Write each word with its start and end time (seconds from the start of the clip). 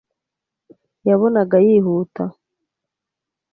yabonaga 1.07 1.57
yihuta.” 1.65 2.23